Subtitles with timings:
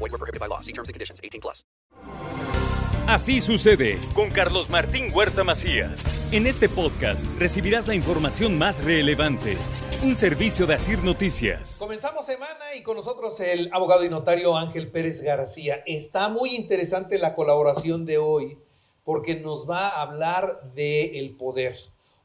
[0.00, 0.60] Void were prohibited by law.
[0.60, 1.20] See terms and conditions.
[1.22, 1.64] 18 plus.
[3.06, 6.00] Así sucede con Carlos Martín Huerta Macías.
[6.32, 9.56] En este podcast recibirás la información más relevante.
[10.04, 11.76] Un servicio de Asir Noticias.
[11.78, 15.82] Comenzamos semana y con nosotros el abogado y notario Ángel Pérez García.
[15.86, 18.58] Está muy interesante la colaboración de hoy
[19.02, 21.76] porque nos va a hablar del el poder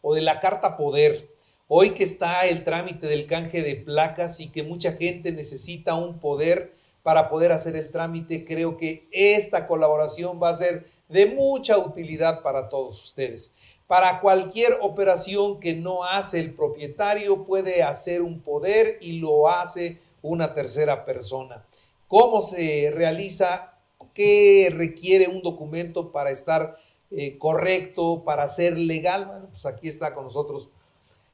[0.02, 1.31] o de la carta poder.
[1.67, 6.20] Hoy que está el trámite del canje de placas y que mucha gente necesita un
[6.20, 6.73] poder
[7.05, 12.41] para poder hacer el trámite, creo que esta colaboración va a ser de mucha utilidad
[12.41, 13.53] para todos ustedes.
[13.86, 20.00] Para cualquier operación que no hace el propietario puede hacer un poder y lo hace
[20.23, 21.64] una tercera persona.
[22.08, 23.78] ¿Cómo se realiza?
[24.16, 26.76] ¿Qué requiere un documento para estar
[27.11, 29.28] eh, correcto, para ser legal?
[29.28, 30.70] Bueno, pues aquí está con nosotros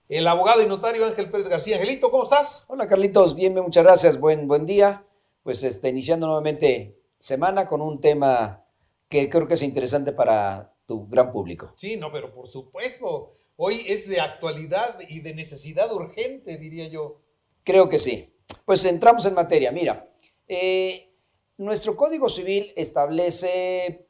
[0.09, 1.77] el abogado y notario Ángel Pérez García.
[1.77, 2.65] Angelito, ¿cómo estás?
[2.67, 5.05] Hola Carlitos, bien, muchas gracias, buen, buen día.
[5.43, 8.65] Pues este, iniciando nuevamente semana con un tema
[9.07, 11.73] que creo que es interesante para tu gran público.
[11.75, 17.21] Sí, no, pero por supuesto, hoy es de actualidad y de necesidad urgente, diría yo.
[17.63, 18.33] Creo que sí.
[18.65, 19.71] Pues entramos en materia.
[19.71, 20.09] Mira,
[20.47, 21.13] eh,
[21.57, 24.07] nuestro Código Civil establece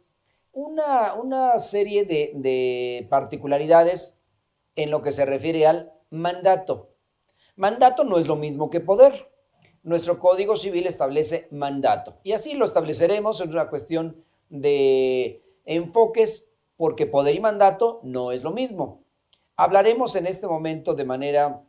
[0.51, 4.21] una, una serie de, de particularidades
[4.75, 6.95] en lo que se refiere al mandato.
[7.55, 9.30] Mandato no es lo mismo que poder.
[9.83, 13.41] Nuestro Código Civil establece mandato y así lo estableceremos.
[13.41, 19.03] Es una cuestión de enfoques porque poder y mandato no es lo mismo.
[19.55, 21.63] Hablaremos en este momento de manera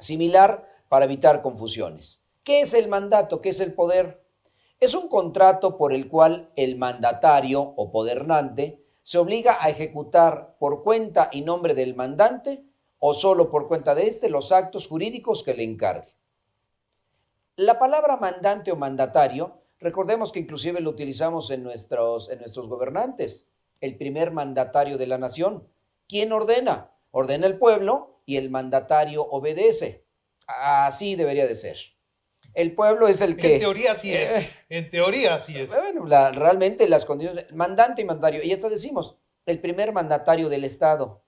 [0.00, 2.26] similar para evitar confusiones.
[2.42, 3.42] ¿Qué es el mandato?
[3.42, 4.24] ¿Qué es el poder?
[4.80, 10.82] Es un contrato por el cual el mandatario o podernante se obliga a ejecutar por
[10.82, 12.64] cuenta y nombre del mandante
[12.98, 16.16] o solo por cuenta de éste los actos jurídicos que le encargue.
[17.56, 23.50] La palabra mandante o mandatario, recordemos que inclusive lo utilizamos en nuestros, en nuestros gobernantes,
[23.80, 25.66] el primer mandatario de la nación.
[26.08, 26.92] ¿Quién ordena?
[27.10, 30.04] Ordena el pueblo y el mandatario obedece.
[30.46, 31.76] Así debería de ser.
[32.52, 33.54] El pueblo es el que...
[33.54, 34.30] En teoría sí es.
[34.32, 35.74] Eh, en teoría sí es.
[35.74, 40.64] bueno, la- realmente las condiciones, mandante y mandatario, y hasta decimos, el primer mandatario del
[40.64, 41.22] Estado,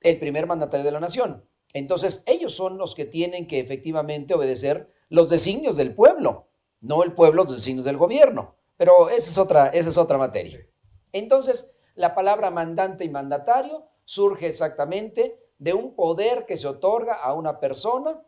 [0.00, 1.44] el primer mandatario de la nación.
[1.72, 6.48] Entonces, ellos son los que tienen que efectivamente obedecer los designios del pueblo,
[6.80, 8.56] no el pueblo los designios del gobierno.
[8.76, 10.64] Pero esa es otra, esa es otra materia.
[11.12, 17.32] Entonces, la palabra mandante y mandatario surge exactamente de un poder que se otorga a
[17.32, 18.22] una persona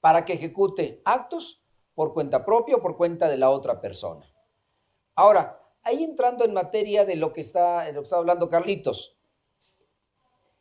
[0.00, 1.64] para que ejecute actos
[1.94, 4.30] por cuenta propia o por cuenta de la otra persona.
[5.14, 9.18] Ahora, ahí entrando en materia de lo que está, de lo que está hablando Carlitos,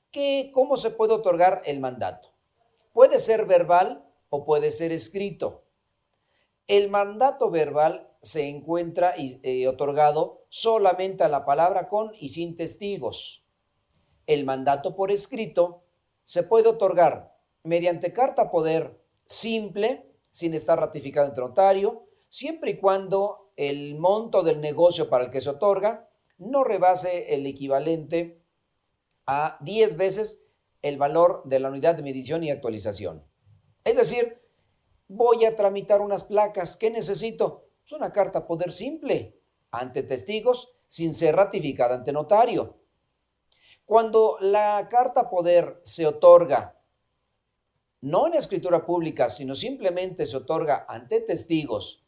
[0.09, 2.29] ¿qué, ¿cómo se puede otorgar el mandato?
[2.93, 5.63] Puede ser verbal o puede ser escrito.
[6.67, 13.45] El mandato verbal se encuentra eh, otorgado solamente a la palabra con y sin testigos.
[14.25, 15.83] El mandato por escrito
[16.25, 23.51] se puede otorgar mediante carta poder simple, sin estar ratificado ante notario, siempre y cuando
[23.55, 28.41] el monto del negocio para el que se otorga no rebase el equivalente
[29.25, 30.47] a 10 veces
[30.81, 33.26] el valor de la unidad de medición y actualización.
[33.87, 34.37] Es decir,
[35.07, 36.75] voy a tramitar unas placas.
[36.75, 37.69] ¿Qué necesito?
[37.85, 39.39] Es una carta poder simple,
[39.71, 42.75] ante testigos, sin ser ratificada ante notario.
[43.85, 46.77] Cuando la carta poder se otorga
[48.01, 52.05] no en escritura pública, sino simplemente se otorga ante testigos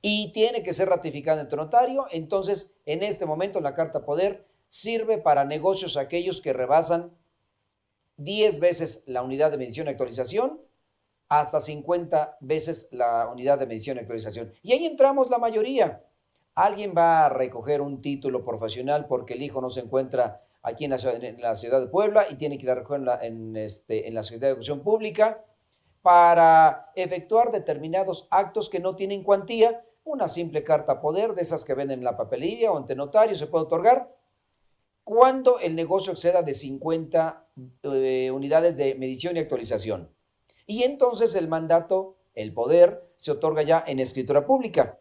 [0.00, 5.18] y tiene que ser ratificada ante notario, entonces en este momento la carta poder sirve
[5.18, 7.16] para negocios aquellos que rebasan
[8.16, 10.60] 10 veces la unidad de medición y actualización
[11.28, 14.52] hasta 50 veces la unidad de medición y actualización.
[14.62, 16.04] Y ahí entramos la mayoría.
[16.54, 20.90] Alguien va a recoger un título profesional porque el hijo no se encuentra aquí en
[20.90, 23.64] la, ciudad, en la ciudad de Puebla y tiene que ir a recoger en la,
[23.64, 25.42] este, en la Secretaría de Educación Pública
[26.02, 29.84] para efectuar determinados actos que no tienen cuantía.
[30.04, 33.46] Una simple carta poder de esas que venden en la papelería o ante notario se
[33.46, 34.14] puede otorgar
[35.04, 37.48] cuando el negocio exceda de 50
[37.82, 40.14] eh, unidades de medición y actualización.
[40.66, 44.98] Y entonces el mandato, el poder, se otorga ya en escritura pública.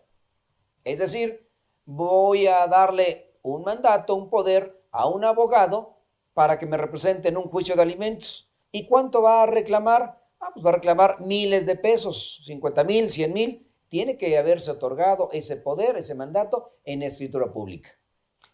[0.84, 1.48] Es decir,
[1.86, 5.98] voy a darle un mandato, un poder a un abogado
[6.34, 8.52] para que me represente en un juicio de alimentos.
[8.72, 10.20] ¿Y cuánto va a reclamar?
[10.40, 13.68] Ah, pues va a reclamar miles de pesos, 50 mil, 100 mil.
[13.90, 17.92] Tiene que haberse otorgado ese poder, ese mandato en escritura pública.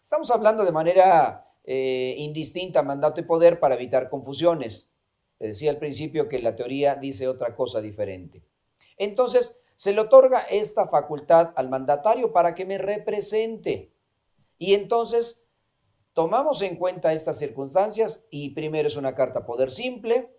[0.08, 4.96] Estamos hablando de manera eh, indistinta mandato y poder para evitar confusiones.
[5.38, 8.42] decía al principio que la teoría dice otra cosa diferente.
[8.96, 13.92] Entonces, se le otorga esta facultad al mandatario para que me represente.
[14.56, 15.46] Y entonces
[16.14, 20.34] tomamos en cuenta estas circunstancias y primero es una carta poder simple,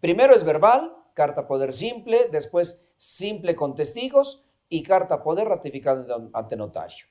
[0.00, 6.56] primero es verbal, carta poder simple, después simple con testigos y carta poder ratificada ante
[6.56, 7.06] notario.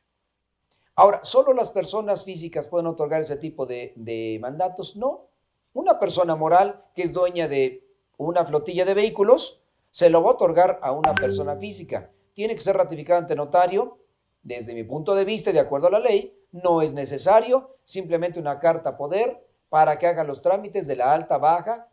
[0.96, 4.96] Ahora, ¿solo las personas físicas pueden otorgar ese tipo de, de mandatos?
[4.96, 5.28] No.
[5.74, 10.34] Una persona moral que es dueña de una flotilla de vehículos se lo va a
[10.34, 12.12] otorgar a una persona física.
[12.34, 14.00] Tiene que ser ratificado ante notario.
[14.44, 18.60] Desde mi punto de vista, de acuerdo a la ley, no es necesario simplemente una
[18.60, 21.90] carta poder para que haga los trámites de la alta, baja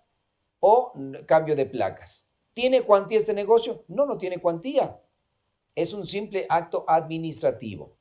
[0.61, 0.93] o
[1.27, 2.31] cambio de placas.
[2.55, 3.85] ¿Tiene cuantía este negocio?
[3.89, 5.01] No, no tiene cuantía.
[5.75, 7.98] Es un simple acto administrativo.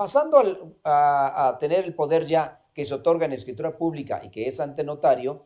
[0.00, 4.58] Pasando a, tener el poder ya que se otorga en escritura pública y que es
[4.58, 5.44] ante notario,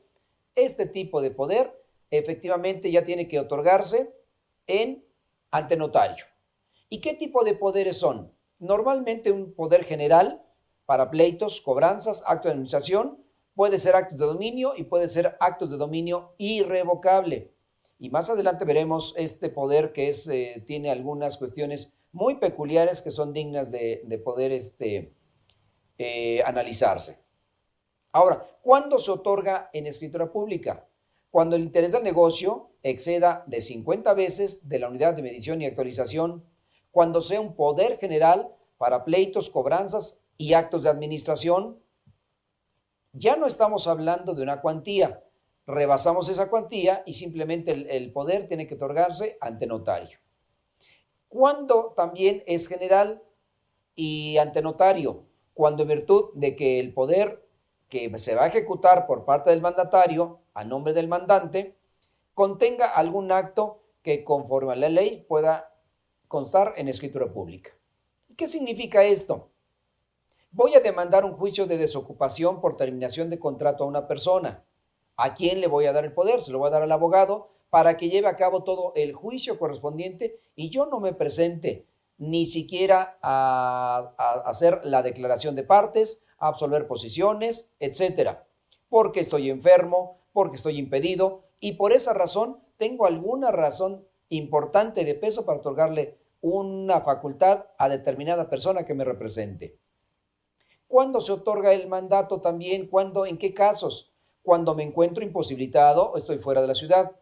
[0.54, 1.76] este tipo de poder
[2.08, 4.14] efectivamente ya tiene que otorgarse
[4.68, 5.04] en
[5.50, 6.24] ante notario.
[6.88, 8.32] ¿Y qué tipo de poderes son?
[8.60, 10.46] Normalmente un poder general
[10.86, 13.24] para pleitos, cobranzas, acto de administración,
[13.56, 17.50] puede ser actos de dominio y puede ser actos de dominio irrevocable.
[17.98, 23.10] Y más adelante veremos este poder que es, eh, tiene algunas cuestiones muy peculiares que
[23.10, 25.12] son dignas de, poder este,
[25.98, 27.18] eh, analizarse.
[28.12, 30.86] Ahora, ¿cuándo se otorga en escritura pública?
[31.30, 35.66] Cuando el interés del negocio exceda de 50 veces de la unidad de medición y
[35.66, 36.44] actualización,
[36.92, 41.82] cuando sea un poder general para pleitos, cobranzas y actos de administración,
[43.12, 45.24] ya no estamos hablando de una cuantía.
[45.66, 50.18] Rebasamos esa cuantía y simplemente el, poder tiene que otorgarse ante notario.
[51.34, 53.20] Cuando también es general
[53.96, 57.44] y ante notario, cuando en virtud de que el poder
[57.88, 61.76] que se va a ejecutar por parte del mandatario a nombre del mandante
[62.34, 65.74] contenga algún acto que conforme a la ley pueda
[66.28, 67.72] constar en escritura pública.
[68.36, 69.48] ¿Qué significa esto?
[70.52, 74.62] Voy a demandar un juicio de desocupación por terminación de contrato a una persona.
[75.16, 76.42] ¿A quién le voy a dar el poder?
[76.42, 79.58] Se lo voy a dar al abogado para que lleve a cabo todo el juicio
[79.58, 81.88] correspondiente y yo no me presente
[82.18, 84.14] ni siquiera a,
[84.46, 88.46] hacer la declaración de partes, a absolver posiciones, etcétera,
[88.88, 95.16] porque estoy enfermo, porque estoy impedido y por esa razón tengo alguna razón importante de
[95.16, 99.80] peso para otorgarle una facultad a determinada persona que me represente.
[100.86, 102.86] ¿Cuándo se otorga el mandato también?
[102.86, 103.26] ¿Cuándo?
[103.26, 104.12] ¿En qué casos?
[104.44, 107.16] Cuando me encuentro imposibilitado estoy fuera de la ciudad.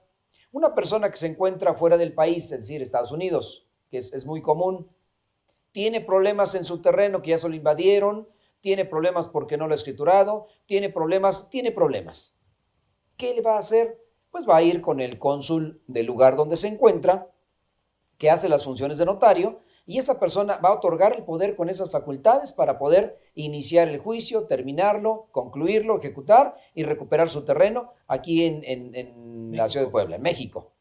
[0.52, 4.40] Una persona que se encuentra fuera del país, es decir, Estados Unidos, que es, muy
[4.40, 4.88] común,
[5.72, 8.28] tiene problemas en su terreno que ya se lo invadieron,
[8.60, 12.38] tiene problemas porque no lo ha escriturado, tiene problemas, tiene problemas.
[13.16, 14.04] ¿qué le va a hacer?
[14.30, 17.30] Pues va a ir con el cónsul del lugar donde se encuentra,
[18.18, 19.60] que hace las funciones de notario,
[19.92, 23.98] y esa persona va a otorgar el poder con esas facultades para poder iniciar el
[23.98, 30.22] juicio, terminarlo, concluirlo, ejecutar y recuperar su terreno aquí en, la ciudad de Puebla, en
[30.22, 30.72] México.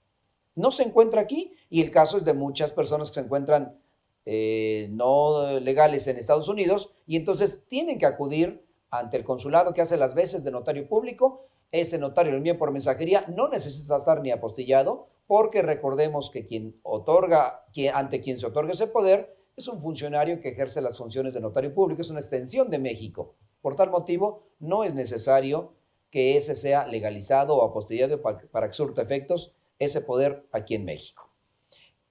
[0.56, 3.78] No se encuentra aquí y el caso es de muchas personas que se encuentran
[4.26, 9.82] eh, no legales en Estados Unidos y entonces tienen que acudir ante el consulado que
[9.82, 14.22] hace las veces de notario público ese notario lo envía por mensajería, no necesita estar
[14.22, 19.82] ni apostillado, porque recordemos que quien otorga, ante quien se otorga ese poder, es un
[19.82, 23.36] funcionario que ejerce las funciones de notario público, es una extensión de México.
[23.62, 25.72] Por tal motivo, no es necesario
[26.10, 31.30] que ese sea legalizado o apostillado para, que surta efectos ese poder aquí en México.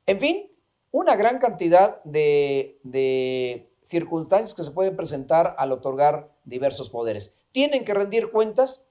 [0.07, 0.51] En fin,
[0.91, 7.37] una gran cantidad de circunstancias que se pueden presentar al otorgar diversos poderes.
[7.53, 8.91] Tienen que rendir cuentas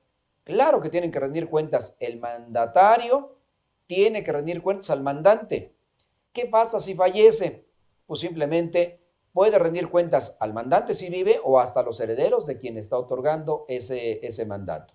[0.50, 3.36] Claro que tienen que rendir cuentas el mandatario,
[3.89, 5.75] tiene que rendir cuentas al mandante.
[6.31, 7.65] ¿Qué pasa si fallece?
[8.05, 9.01] Pues simplemente
[9.34, 13.65] puede rendir cuentas al mandante si vive o hasta los herederos de quien está otorgando
[13.67, 14.93] ese, mandato.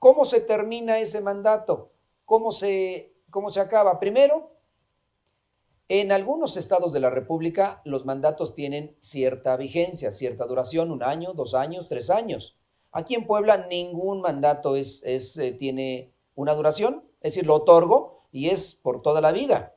[0.00, 1.92] ¿Cómo se termina ese mandato?
[2.24, 4.00] ¿Cómo se, ¿Cómo se acaba?
[4.00, 4.50] Primero,
[5.88, 11.34] en algunos estados de la República los mandatos tienen cierta vigencia, cierta duración, un año,
[11.34, 12.58] dos años, tres años.
[12.90, 18.74] Aquí en Puebla ningún mandato eh, tiene una duración, es decir, lo otorgo y es
[18.74, 19.74] por toda la vida.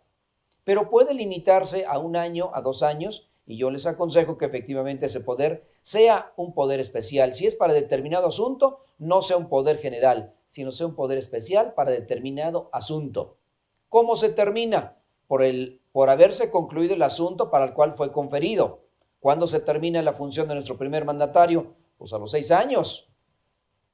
[0.63, 5.07] pero puede limitarse a un año, a dos años, y yo les aconsejo que efectivamente
[5.07, 7.33] ese poder sea un poder especial.
[7.33, 11.73] Si es para determinado asunto, no sea un poder general, sino sea un poder especial
[11.73, 13.37] para determinado asunto.
[13.89, 14.97] ¿Cómo se termina?
[15.27, 18.81] Por, el, por haberse concluido el asunto para el cual fue conferido.
[19.19, 21.73] ¿Cuándo se termina la función de nuestro primer mandatario?
[21.97, 23.10] Pues a los seis años.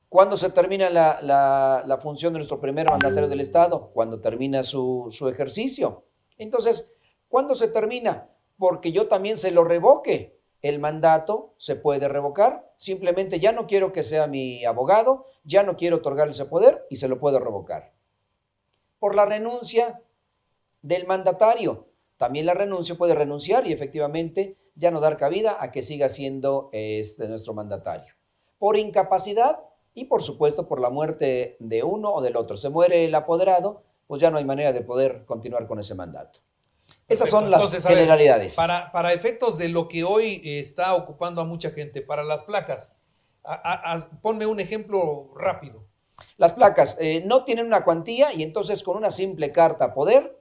[0.09, 3.91] ¿Cuándo se termina la, función de nuestro primer mandatario del Estado?
[3.93, 6.05] Cuando termina su, su ejercicio.
[6.37, 6.93] Entonces,
[7.27, 8.29] ¿cuándo se termina?
[8.57, 10.39] Porque yo también se lo revoque.
[10.61, 12.73] El mandato se puede revocar.
[12.77, 16.95] Simplemente ya no quiero que sea mi abogado, ya no quiero otorgarle ese poder y
[16.95, 17.93] se lo puedo revocar.
[18.99, 20.01] Por la renuncia
[20.81, 21.89] del mandatario.
[22.15, 26.69] También la renuncia puede renunciar y efectivamente ya no dar cabida a que siga siendo
[26.71, 28.13] este, nuestro mandatario.
[28.57, 29.59] Por incapacidad
[29.97, 32.55] y por supuesto por la muerte de uno o del otro.
[32.55, 36.39] Se muere el apoderado, pues ya no hay manera de poder continuar con ese mandato.
[37.07, 38.55] Esas son las generalidades.
[38.55, 42.99] para, para, efectos de lo que hoy está ocupando a mucha gente, para las placas,
[44.21, 45.83] ponme un ejemplo rápido.
[46.37, 50.39] Las placas eh, no tienen una cuantía y entonces con una simple carta poder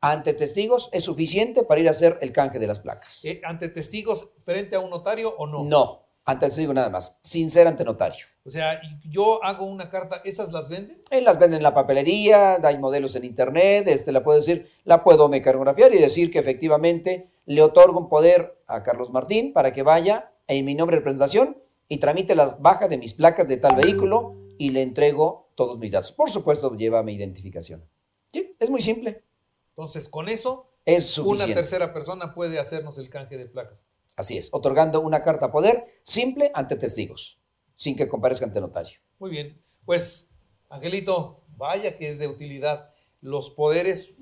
[0.00, 3.24] ante testigos es suficiente para ir a hacer el canje de las placas.
[3.24, 5.62] Eh, ¿Ante testigos frente a un notario o no?
[5.62, 8.26] No, ante testigo nada más, sin ser ante notario.
[8.44, 11.02] O sea, yo hago una carta, ¿esas las venden?
[11.10, 15.04] Eh, las venden en la papelería, hay modelos en internet, este, la puedo decir, la
[15.04, 19.82] puedo mecanografar y decir que efectivamente le otorgo un poder a Carlos Martín para que
[19.82, 21.56] vaya en mi nombre de presentación
[21.88, 25.92] y tramite las bajas de mis placas de tal vehículo y le entrego todos mis
[25.92, 26.12] datos.
[26.12, 27.84] Por supuesto, lleva mi identificación.
[28.32, 29.22] Sí, es muy simple.
[29.70, 33.84] Entonces, con eso, es una tercera persona puede hacernos el canje de placas.
[34.16, 37.40] Así es, otorgando una carta a poder simple ante testigos,
[37.74, 38.98] sin que comparezca ante notario.
[39.18, 40.30] Muy bien, pues,
[40.68, 42.90] Angelito, vaya que es de utilidad.
[43.20, 44.16] Los poderes,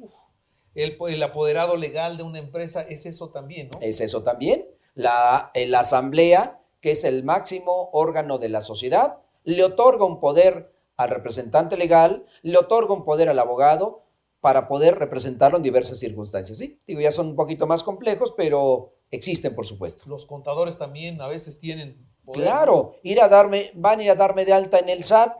[0.75, 3.81] el, el, apoderado legal de una empresa es eso también, ¿no?
[3.81, 4.67] Es eso también.
[4.95, 10.73] La, la asamblea, que es el máximo órgano de la sociedad, le otorga un poder
[10.97, 14.05] al representante legal, le otorga un poder al abogado,
[14.41, 16.59] para poder representarlo en diversas circunstancias.
[16.59, 20.09] Sí, digo, ya son un poquito más complejos, pero existen, por supuesto.
[20.09, 22.43] Los contadores también a veces tienen poder.
[22.43, 25.37] Claro, ir a darme, van a ir a darme de alta en el SAT,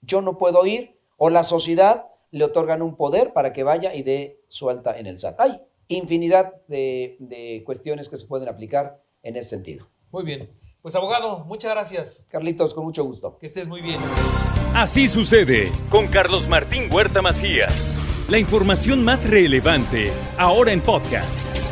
[0.00, 4.02] yo no puedo ir, o la sociedad le otorgan un poder para que vaya y
[4.02, 5.40] dé su alta en el SAT.
[5.40, 9.86] Hay infinidad de, de cuestiones que se pueden aplicar en ese sentido.
[10.10, 10.50] Muy bien.
[10.82, 12.26] Pues abogado, muchas gracias.
[12.30, 13.36] Carlitos, con mucho gusto.
[13.38, 13.98] Que estés muy bien.
[14.74, 17.96] Así sucede con Carlos Martín Huerta Macías.
[18.30, 21.49] La información más relevante, ahora en podcast.